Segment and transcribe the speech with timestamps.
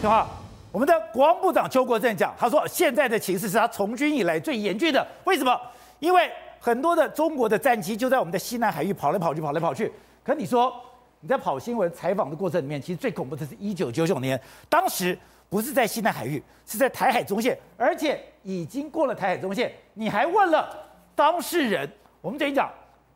[0.00, 0.28] 对吧？
[0.70, 5.04] 我们的国防部长邱国正讲，他说现在的情势是他从军以来最严峻的。
[5.24, 5.58] 为什么？
[5.98, 6.30] 因为
[6.60, 9.90] 很多的中国的战机就在我们的西南海域跑来跑去，跑来跑去。
[10.22, 10.72] 可你说
[11.20, 20.68] 你在跑新闻采访的过程里面，其实最恐怖的是一九九九年，当时不是在西南海域，是在台海中线，而且已经过了台海中线，你还问了
[21.14, 21.90] 当事人。
[22.20, 22.70] 我们等于讲，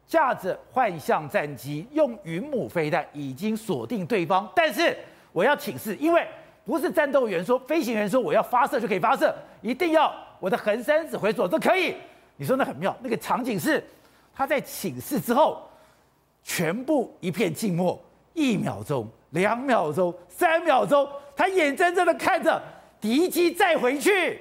[0.07, 4.97] 架着幻象战机用云母飞弹已经锁定对方，但是
[5.31, 6.27] 我要请示，因为。
[6.71, 11.96] 不是战斗员说，飞行员说我要发射就可以发射，一定要我的横山指挥所都可以。
[12.37, 13.84] 你说那很妙，那个场景是
[14.33, 15.69] 他在请示之后，
[16.45, 18.01] 全部一片静默，
[18.34, 22.62] 一秒钟、两秒钟、三秒钟，他眼睁睁的看着
[23.01, 24.41] 敌机再回去。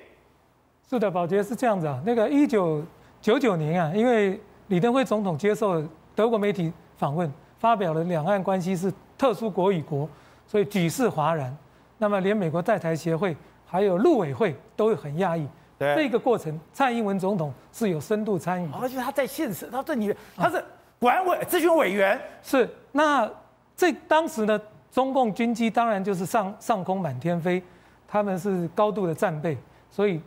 [0.88, 1.99] 是的，宝杰是这样子啊。
[2.05, 2.83] 那个一九
[3.19, 5.83] 九九年啊，因为李登辉总统接受
[6.13, 10.07] 德国媒体访问，发表了两岸关系是特殊国与国，
[10.45, 11.57] 所以举世哗然。
[11.99, 13.35] 那么，连美国在台协会
[13.67, 15.48] 还有陆委会都很讶异。
[15.77, 20.64] 对，这个过程，蔡英文总统是有深度参与，而且他在现实，他这里他是
[20.97, 22.19] 管委咨询委员。
[22.41, 23.30] 是，那
[23.75, 24.59] 这当时呢，
[24.91, 27.61] 中共军机当然就是上上空满天飞，
[28.08, 29.58] 他们是高度的战备，
[29.89, 30.22] 所以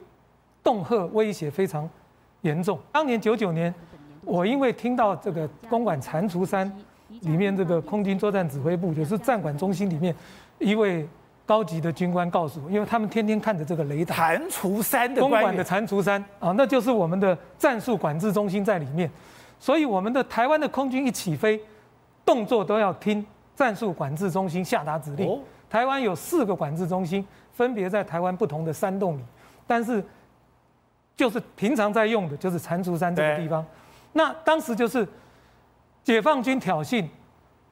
[0.63, 1.89] 恫吓威胁非常
[2.43, 2.79] 严重。
[2.91, 3.75] 当年九九年，
[4.25, 6.71] 我因为听到这个公馆蟾蜍山
[7.23, 10.15] 里面这个空军作战指挥部，就是战管中心里面
[10.59, 11.09] 一位。
[11.45, 19.11] 高级的军官告诉我，因为他们天天看着这个雷达，蟾蜍山的公馆的蟾蜍山啊，那就是我们的战术管制中心在里面，
[19.59, 21.61] 所以我们的台湾的空军一起飞，
[22.25, 23.25] 动作都要听
[23.57, 25.43] 战术管制中心下达指令。
[25.69, 29.23] 台湾有四个管制中心，分别在台湾不同的山洞里，
[29.67, 30.03] 但是
[31.17, 33.65] 就是平常在用的就是蟾蜍山这个地方。
[34.13, 35.07] 那当时就是
[36.05, 37.05] 解放军挑衅，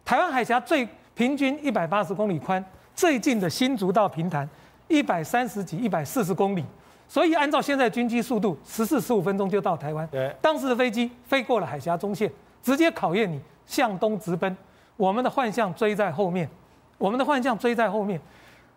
[0.04, 2.62] 台湾海峡最平均一百八十公里宽。
[3.00, 4.46] 最近的新竹到平潭，
[4.86, 6.62] 一百三十几、一百四十公里，
[7.08, 10.06] 所以按照现在军机速度，十四十五分钟就到台湾。
[10.08, 12.30] 对，当时的飞机飞过了海峡中线，
[12.62, 14.54] 直接考验你向东直奔，
[14.98, 16.46] 我们的幻象追在后面，
[16.98, 18.20] 我们的幻象追在后面，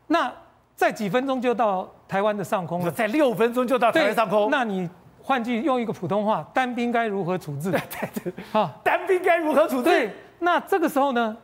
[0.08, 0.32] 那
[0.74, 4.50] 在几分钟就到台湾的上空了， 在六分钟就到台湾上空。
[4.50, 4.90] 那你
[5.22, 7.70] 换句用一个普通话，单兵该如何处置？
[7.72, 7.82] 对
[8.24, 9.84] 对对，啊，单兵该如何处置？
[9.84, 10.10] 对，
[10.40, 11.36] 那这个时候呢，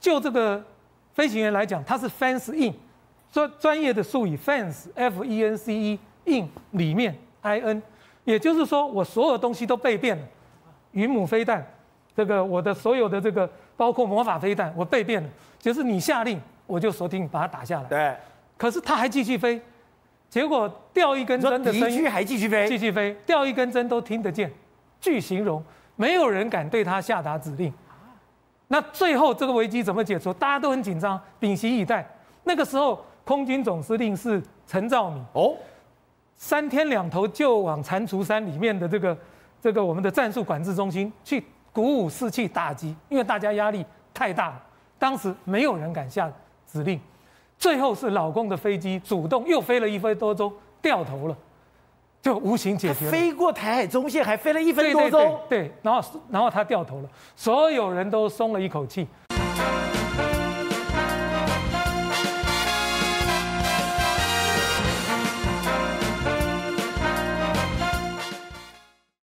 [0.00, 0.64] 就这个。
[1.14, 2.74] 飞行员来讲，他是 fence in，
[3.30, 7.80] 专专业的术语 fence f e n c e in 里面 i n，
[8.24, 10.22] 也就是说我所有东西都被变了，
[10.90, 11.64] 云母飞弹，
[12.16, 17.88] 这个我的所有的这个包括魔法飞弹我被变了，就是你下令我就锁定把它打下来。
[17.88, 18.16] 对。
[18.56, 19.60] 可是它还继续飞，
[20.28, 24.50] 结果掉一根针的声音还继续飞，继续飞，掉一根针都听得见，
[25.00, 25.62] 据形容。
[25.96, 27.72] 没有人敢对它下达指令。
[28.68, 30.32] 那最后这个危机怎么解除？
[30.32, 32.08] 大家都很紧张，屏息以待。
[32.44, 35.54] 那个时候，空军总司令是陈兆敏哦，
[36.36, 39.16] 三天两头就往蟾蜍山里面的这个
[39.60, 44.62] 这个我们的战术管制中心去鼓舞士气打击，因为大家压力太大了。
[44.98, 46.30] 当时没有人敢下
[46.66, 46.98] 指令，
[47.58, 51.36] 最后是老公的飞机主动又飞了一分多钟掉头了。
[52.24, 59.06] 就无形解决，飞过台海中线还飞了一分多钟，对，对，对，对，然后然后他掉头了，所有人都松了一口气。